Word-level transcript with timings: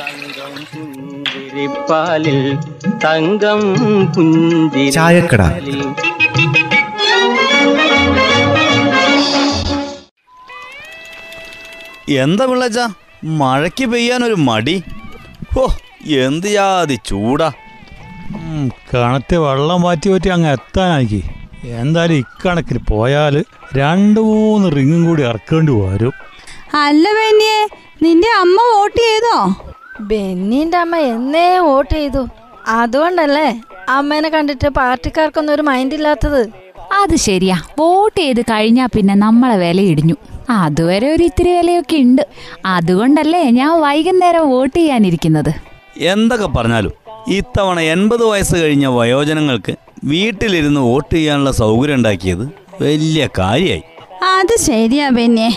തങ്കം 0.00 0.54
പുഞ്ചിരിപ്പാലിൽ 0.72 2.40
തങ്കം 3.04 3.62
പുഞ്ചിരി 4.14 4.90
ചായക്കട. 4.90 5.42
എന്താ 12.22 12.44
പിള്ളച്ച? 12.46 12.80
മഴയ്ക്ക് 13.38 13.86
പെയ്യാനൊരു 13.92 14.36
മടി. 14.48 14.74
ഓ 15.58 15.62
എന്ത് 16.24 16.46
ജാതി 16.46 16.96
ചൂടാ. 17.06 17.48
കിണറ്റ് 18.90 19.36
വെള്ളം 19.36 19.82
മാറ്റി 19.82 20.08
പറ്റി 20.10 20.28
അങ്ങ് 20.28 20.50
എത്താനാക്കി 20.56 21.22
എന്തായാലും 21.80 22.16
ഇക്കണക്കിന് 22.22 22.80
പോയാൽ 22.88 23.34
രണ്ട് 23.76 24.20
മൂന്ന് 24.20 24.76
റിങ്ങും 24.76 25.02
കൂടി 25.06 25.22
ഇറക്കേണ്ടി 25.22 25.72
വരും. 25.72 26.12
അല്ല 26.84 27.04
ബെന്നിയെ 27.18 27.60
നിന്റെ 28.02 28.30
അമ്മ 28.42 28.58
വോട്ട് 28.72 29.00
ചെയ്തോ? 29.06 29.36
ബെന്നിന്റെ 30.10 30.78
അമ്മ 30.78 30.96
എന്നേ 30.96 31.48
വോട്ട് 31.58 31.94
ചെയ്തു. 31.94 32.22
അതുകൊണ്ടല്ലേ 32.80 33.48
അമ്മേനെ 33.88 34.28
കണ്ടിട്ട് 34.28 34.68
പാർട്ടിക്കാർക്കൊന്നും 34.68 35.54
ഒരു 35.54 35.62
മൈൻഡ് 35.62 35.94
ഇല്ലാത്തത്? 35.94 36.42
അത് 37.02 37.16
ശരിയാ. 37.16 37.56
വോട്ട് 37.78 38.18
ചെയ്ത് 38.20 38.40
കഴിഞ്ഞാ 38.50 38.86
പിന്നെ 38.94 39.14
നമ്മളെ 39.14 39.56
വില 39.56 39.80
ഇടിഞ്ഞു. 39.92 40.16
അതുവരെ 40.50 41.06
ഒരു 41.14 41.22
ഇത്തിരി 41.22 41.52
വിലയൊക്കെ 41.58 41.96
ഉണ്ട്. 41.96 42.22
അതുകൊണ്ടല്ലേ 42.66 43.42
ഞാൻ 43.60 43.80
വൈകുന്നേരം 43.80 44.50
വോട്ട് 44.50 44.76
ചെയ്യാനിരിക്കുന്നത്. 44.76 45.52
എന്തൊക്കെ 46.12 46.46
പറഞ്ഞാലും 46.46 46.92
ഇത്തവണ 47.28 47.80
എൺപത് 47.80 48.24
വയസ്സ് 48.24 48.56
കഴിഞ്ഞ 48.56 48.86
വയോജനങ്ങൾക്ക് 48.86 49.74
വീട്ടിലിരുന്ന് 50.04 50.80
വോട്ട് 50.80 51.14
ചെയ്യാനുള്ള 51.14 51.50
സൗകര്യം 51.50 51.94
ഉണ്ടാക്കിയത് 51.94 52.44
വലിയ 52.82 53.28
കാര്യമായി 53.38 53.82
അത് 54.22 54.60
ശരിയാ 54.60 55.08
പിന്നെ 55.08 55.48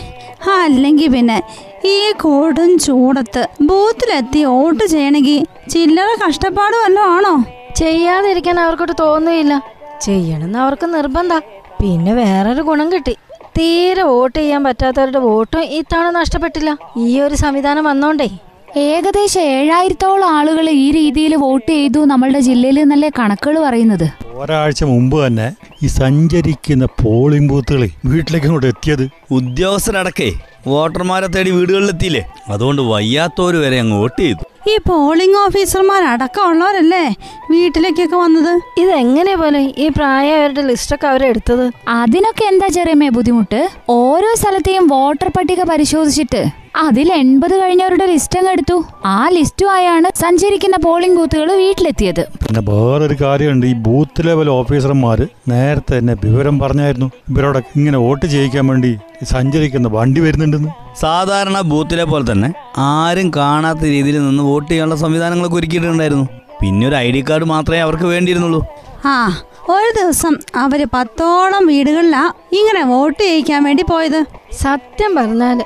അല്ലെങ്കിൽ 0.54 1.12
പിന്നെ 1.12 1.44
ഈ 1.86 2.12
കൊടും 2.12 2.78
ചൂടത്ത് 2.78 3.48
ബൂത്തിലെത്തി 3.62 4.44
വോട്ട് 4.44 4.86
ചെയ്യണമെങ്കിൽ 4.86 5.46
ചില്ലറ 5.70 6.28
കഷ്ടപ്പാട് 6.28 6.76
വല്ലതും 6.76 7.16
ആണോ? 7.16 7.44
ചെയ്യാതിരിക്കാൻ 7.76 8.60
അവർക്കൊട്ട് 8.60 8.94
തോന്നുകയില്ല. 9.00 9.62
ചെയ്യണമെന്ന് 10.02 10.60
അവർക്ക് 10.60 10.94
നിർബന്ധ. 10.94 11.34
പിന്നെ 11.82 12.14
വേറൊരു 12.14 12.62
ഗുണം 12.62 12.94
കിട്ടി. 12.94 13.16
തീരെ 13.58 14.04
വോട്ട് 14.04 14.40
ചെയ്യാൻ 14.40 14.64
പറ്റാത്തവരുടെ 14.64 15.20
വോട്ടും 15.20 15.62
ഇത്തവണ 15.62 16.10
നഷ്ടപ്പെട്ടില്ല. 16.10 16.78
ഈ 16.98 17.20
ഒരു 17.20 17.36
സംവിധാനം 17.36 17.84
വന്നോണ്ടേ. 17.84 18.30
ഏകദേശം 18.78 19.42
ഏഴായിരത്തോളം 19.42 20.30
ആളുകൾ 20.30 20.70
ഈ 20.70 20.92
രീതിയിൽ 20.92 21.36
വോട്ട് 21.36 21.72
ചെയ്തു 21.72 22.00
നമ്മളുടെ 22.00 22.40
ജില്ലയിൽ 22.40 22.80
എന്നല്ലേ 22.80 23.12
കണക്കുകൾ 23.20 23.64
പറയുന്നത്? 23.64 24.10
ഒരാഴ്ച 24.34 24.84
മുമ്പ് 24.84 25.28
തന്നെ 25.28 25.54
ഈ 25.84 25.88
സഞ്ചരിക്കുന്ന 25.88 26.86
പോളിംഗ് 26.86 27.50
ബൂത്തുകൾ 27.50 27.90
വീട്ടിലേക്ക് 28.06 28.46
ഇങ്ങോട്ട് 28.46 28.68
എത്തിയത് 28.68 29.10
ഉദ്യോഗസ്ഥരടക്കേ 29.32 30.32
വോട്ടർമാരെ 30.68 31.28
തേടി 31.28 31.52
വീടുകളിലെത്തിയില്ലേ? 31.52 32.26
അതുകൊണ്ട് 32.50 32.82
വയ്യാത്തവര് 32.82 33.58
വരെ 33.58 33.80
അങ്ങ് 33.80 33.98
വോട്ട് 33.98 34.22
ചെയ്തു. 34.22 34.44
ഈ 34.70 34.76
പോളിംഗ് 34.90 35.38
ഓഫീസർമാരടക്കം 35.44 36.46
ഉള്ളവരല്ലേ 36.50 37.04
വീട്ടിലേക്കൊക്കെ 37.52 38.18
വന്നത്? 38.24 38.54
ഇതെങ്ങനെ 38.82 39.34
പോലെ? 39.42 39.62
ഈ 39.84 39.86
പ്രായമായവരുടെ 39.98 40.64
ലിസ്റ്റൊക്കെ 40.70 41.08
അവരെടുത്തത് 41.12 41.66
അതിനൊക്കെ 42.00 42.44
എന്താ 42.52 42.68
ചെറിയമ്മേ 42.78 43.10
ബുദ്ധിമുട്ട്? 43.18 43.62
ഓരോ 44.00 44.32
സ്ഥലത്തെയും 44.42 44.88
വോട്ടർ 44.94 45.30
പട്ടിക 45.38 45.64
പരിശോധിച്ചിട്ട് 45.72 46.42
അതിൽ 46.86 47.08
എൺപത് 47.22 47.54
കഴിഞ്ഞവരുടെ 47.62 48.06
ലിസ്റ്റ് 48.12 48.40
അങ്ങ് 48.40 48.52
എടുത്തു. 48.56 48.76
ആ 49.06 49.20
ലിസ്റ്റുമായാണ് 49.36 50.10
സഞ്ചരിക്കുന്ന 50.24 50.78
പോളിംഗ് 50.86 51.18
ബൂത്തുകൾ 51.20 51.50
വീട്ടിലെത്തിയത്. 51.64 52.24
പിന്നെ 52.44 52.62
വേറൊരു 52.72 53.16
കാര്യമുണ്ട്. 53.24 53.66
ഈ 53.72 53.76
ബൂത്ത് 53.88 54.28
ലെവൽ 54.28 54.50
ഓഫീസർമാർ 54.60 55.20
നേരത്തെ 55.54 55.94
തന്നെ 56.00 56.16
വിവരം 56.26 56.56
പറഞ്ഞായിരുന്നു. 56.64 57.10
ഇവരോടൊക്കെ 57.32 57.74
ഇങ്ങനെ 57.80 58.00
വോട്ട് 58.06 58.26
ചെയ്യിക്കാൻ 58.36 58.68
വേണ്ടി 58.72 58.92
സഞ്ചരിക്കുന്ന 59.26 59.88
വണ്ടി 59.88 60.22
വരുന്നുണ്ടെന്ന്. 60.22 60.70
സാധാരണ 61.02 61.62
ബൂത്തിലെ 61.62 62.04
പോലെ 62.04 62.32
തന്നെ 62.32 62.54
ആരും 62.78 63.32
കാണാത്ത 63.36 63.84
രീതിയിൽ 63.84 64.24
നിന്ന് 64.24 64.44
വോട്ട് 64.44 64.72
ചെയ്യാനുള്ള 64.72 64.96
സംവിധാനങ്ങളൊക്കെ 64.96 65.58
ഒരുക്കിയിട്ടുണ്ടായിരുന്നു. 65.58 66.28
പിന്നെ 66.62 66.88
ഒരു 66.88 66.96
ഐ 66.96 67.12
ഡി 67.12 67.26
കാർഡ് 67.30 67.44
മാത്രമേ 67.44 67.80
അവർക്ക് 67.80 68.04
വേണ്ടിയിരുന്നുള്ളൂ. 68.04 68.62
ആ 69.06 69.44
ഒരു 69.70 69.90
ദിവസം 70.00 70.34
അവർ 70.56 70.88
പത്തോളം 70.94 71.66
വീടുകളിലാ 71.66 72.32
ഇങ്ങനെ 72.54 72.84
വോട്ട് 72.84 73.24
ചെയ്യിക്കാൻ 73.24 73.64
വേണ്ടി 73.64 73.84
പോയത്. 73.84 74.26
സത്യം 74.62 75.16
പറഞ്ഞാൽ 75.16 75.60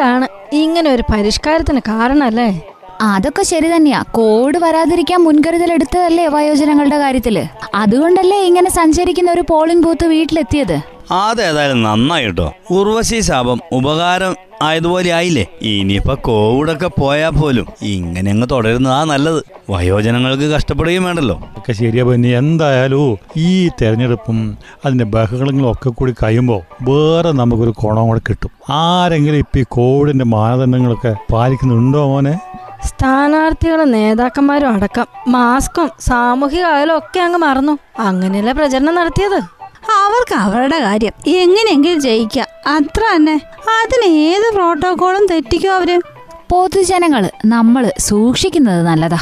ആണ് 0.00 0.26
ഇങ്ങനെ 0.52 0.90
ഒരു 0.90 1.02
പരിഷ്കാരത്തിന് 1.12 1.80
കാരണല്ലേ? 1.88 2.62
അതൊക്കെ 3.02 3.42
ശരി 3.42 3.68
തന്നെയാ. 3.76 4.04
കോവിഡ് 4.10 4.58
വരാതിരിക്കാൻ 4.58 5.20
മുൻകരുതൽ 5.24 5.72
എടുത്തതല്ലേ 5.72 6.26
വയോജനങ്ങളുടെ 6.26 6.98
കാര്യത്തിൽ. 6.98 7.36
അതുകൊണ്ടല്ലേ 7.74 8.42
ഇങ്ങനെ 8.42 8.70
സഞ്ചരിക്കുന്ന 8.70 9.30
ഒരു 9.30 9.44
പോളിംഗ് 9.50 9.84
ബൂത്ത് 9.84 10.06
വീട്ടിലെത്തിയത്. 10.06 10.93
അതേതായാലും 11.10 11.82
നന്നായി 11.82 12.24
കേട്ടോ 12.24 12.52
ഉർവശി 12.70 13.20
ശാപം 13.20 13.60
ഉപകാരം 13.72 14.36
ആയതുപോലെ 14.62 15.10
ആയില്ലേ? 15.10 15.46
ഇനിയിപ്പോ 15.62 16.14
കോവിഡൊക്കെ 16.14 16.90
പോയാ 17.00 17.28
പോലും 17.28 17.66
ഇങ്ങനെ 17.82 18.30
അങ്ങ് 18.30 18.46
തുടരുന്നതാ 18.50 19.04
നല്ലത്. 19.04 19.44
വയോജനങ്ങൾക്ക് 19.70 20.42
കഷ്ടപ്പെടുകയും 20.42 21.04
വേണ്ടല്ലോ. 21.04 21.48
ഒക്കെ 21.56 21.72
ശരിയാ 21.72 22.04
പിന്നെ. 22.04 22.28
എന്തായാലും 22.28 23.18
ഈ 23.36 23.68
തെരഞ്ഞെടുപ്പും 23.68 24.58
അതിന്റെ 24.84 25.04
ബഹളങ്ങളും 25.04 25.70
ഒക്കെ 25.70 25.90
കൂടി 25.90 26.14
കഴിയുമ്പോൾ 26.22 26.60
വേറെ 26.82 27.32
നമുക്കൊരു 27.32 27.70
കോണം 27.70 28.06
കൂടെ 28.06 28.20
കിട്ടും. 28.28 28.50
ആരെങ്കിലും 28.70 29.36
ഇപ്പൊ 29.36 29.58
ഈ 29.58 29.64
കോവിഡിന്റെ 29.68 30.24
മാനദണ്ഡങ്ങളൊക്കെ 30.24 31.16
പാലിക്കുന്നുണ്ടോ 31.32 32.06
മോനെ? 32.06 32.38
സ്ഥാനാർത്ഥികളും 32.84 33.90
നേതാക്കന്മാരും 33.90 34.74
അടക്കം 34.74 35.06
മാസ്കും 35.28 35.90
സാമൂഹിക 36.00 36.62
അകലും 36.62 36.98
ഒക്കെ 36.98 37.20
അങ്ങ് 37.20 37.38
മറന്നു. 37.38 37.78
അങ്ങനെയല്ലേ 37.98 38.52
പ്രചരണം 38.52 38.94
നടത്തിയത്? 38.94 39.63
അവർക്ക് 39.90 40.34
അവരുടെ 40.34 40.78
കാര്യം. 40.78 41.12
എങ്ങനെയെങ്കിലും 41.26 42.00
ജയിക്കാം. 42.00 42.46
അത്ര 42.66 43.00
തന്നെ. 43.16 43.40
അതിന് 43.54 44.14
ഏത് 44.14 44.54
പ്രോട്ടോകോളും 44.54 45.26
തെറ്റിക്കും 45.26 45.74
അവർ? 45.74 46.02
പൊതുജനങ്ങൾ 46.50 47.30
നമ്മൾ 47.46 47.92
സൂക്ഷിക്കുന്നത് 47.98 48.82
നല്ലതാ. 48.82 49.18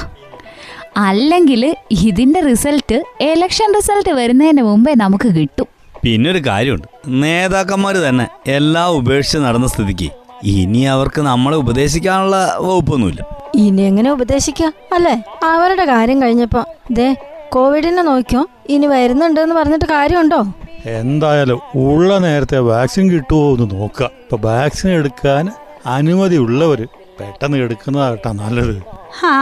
അല്ലെങ്കിൽ 0.97 1.77
ഇതിന്റെ 1.91 2.41
റിസൾട്ട് 2.41 3.05
ഇലക്ഷൻ 3.21 3.75
റിസൾട്ട് 3.75 4.11
വരുന്നതിന് 4.11 4.63
മുമ്പേ 4.63 4.95
നമുക്ക് 4.95 5.29
കിട്ടും. 5.29 5.67
പിന്നെ 6.03 6.31
ഒരു 6.31 6.39
കാര്യമുണ്ട്. 6.39 6.89
നേതാക്കന്മാർ 7.09 7.95
തന്നെ 7.95 8.29
എല്ലാം 8.47 8.91
ഉപേക്ഷിച്ച് 8.91 9.39
നടന്ന 9.39 9.67
സ്ഥിതിക്ക് 9.67 10.11
ഇനി 10.45 10.79
അവർക്ക് 10.79 11.21
നമ്മളെ 11.21 11.57
ഉപദേശിക്കാനുള്ള 11.57 12.57
വകുപ്പൊന്നുമില്ല. 12.61 13.27
ഇനി 13.55 13.83
എങ്ങനെ 13.83 14.11
ഉപദേശിക്കാം? 14.11 14.73
അല്ലേ? 14.95 15.23
അവരുടെ 15.45 15.85
കാര്യം 15.85 16.23
കഴിഞ്ഞപ്പോ 16.23 16.65
ദേ 16.91 17.17
കോവിഡിനെ 17.53 18.03
നോക്കിയോ? 18.03 18.43
ഇനി 18.69 18.87
വരുന്നുണ്ട് 18.87 19.41
എന്ന് 19.41 19.55
പറഞ്ഞിട്ട് 19.55 19.85
കാര്യമുണ്ടോ? 19.85 20.41
എന്തായാലും 20.87 21.61
ഉള്ള 21.75 22.19
നേരത്തെ 22.19 22.59
വാക്സിൻ 22.59 23.11
കിട്ടുമോ 23.11 23.43
എന്ന് 23.55 23.67
നോക്കുക. 23.75 24.07
ഇപ്പൊ 24.07 24.37
വാക്സിൻ 24.49 24.91
എടുക്കാൻ 24.91 25.45
അനുമതി 25.87 26.37
ഉള്ളവര് 26.37 26.87
പെട്ടെന്ന് 27.21 27.59
എടുക്കുന്നതാട്ടാ 27.59 28.33
നല്ലത്. 28.33 28.77
ആ 29.25 29.33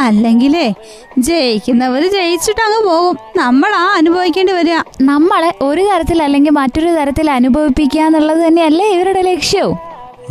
അല്ലെങ്കിലേ 0.00 0.66
ജയിക്കുന്നവര് 1.18 2.06
ജയിച്ചിട്ട് 2.08 2.60
അങ്ങ് 2.60 2.80
പോകും. 2.90 3.16
നമ്മളാ 3.36 3.82
അനുഭവിക്കേണ്ടി 3.96 4.52
വരിക. 4.52 4.78
നമ്മളെ 5.02 5.50
ഒരു 5.62 5.82
തരത്തിൽ 5.82 6.22
അല്ലെങ്കിൽ 6.22 6.50
മറ്റൊരു 6.50 6.90
തരത്തിൽ 6.90 7.30
അനുഭവിപ്പിക്കുക 7.30 8.00
എന്നുള്ളത് 8.00 8.40
തന്നെയല്ലേ 8.46 8.86
ഇവരുടെ 8.94 9.22
ലക്ഷ്യവും 9.22 9.76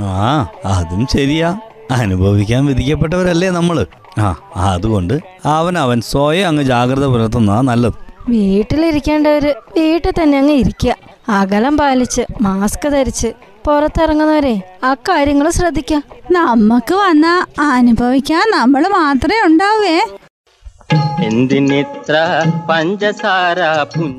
ആ 0.02 0.48
അതും 0.66 1.08
ശരിയാ. 1.12 1.50
അനുഭവിക്കാൻ 1.92 2.66
വിധിക്കപ്പെട്ടവരല്ലേ 2.66 3.50
നമ്മൾ. 3.50 3.78
ആ 4.18 4.36
അതുകൊണ്ട് 4.56 5.20
അവൻ 5.46 5.78
അവൻ 5.78 6.02
സ്വയം 6.02 6.48
അങ്ങ് 6.48 6.64
ജാഗ്രത 6.64 7.06
പുലർത്തുന്നതാ 7.06 7.62
നല്ലത്. 7.62 7.94
വീട്ടിലിരിക്കേണ്ടവര് 8.30 9.54
വീട്ടിൽ 9.78 10.14
തന്നെ 10.22 10.38
അങ്ങ് 10.38 10.54
ഇരിക്കുക. 10.54 10.96
അകലം 11.30 11.78
പാലിച്ച് 11.78 12.22
മാസ്ക് 12.42 12.88
ധരിച്ച് 12.90 13.34
പുറത്തിറങ്ങുന്നവരെ 13.66 14.78
ആ 14.84 14.94
കാര്യങ്ങൾ 14.94 15.50
ശ്രദ്ധിക്കുക. 15.50 16.02
നമുക്ക് 16.32 16.96
വന്ന 16.96 17.46
അനുഭവിക്കാൻ 17.60 18.52
നമ്മൾ 18.52 18.88
മാത്രമേ 18.88 19.46
ഉണ്ടാവേ. 19.46 19.98
എന്തിനിത്ര 21.26 22.16
പഞ്ചസാര 22.70 23.60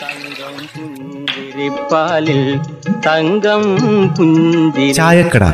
തങ്കം 0.00 0.56
പുഞ്ചിരിപ്പാലിൽ 0.74 1.16
തങ്കം 1.17 1.17
ചായക്കട. 4.92 5.44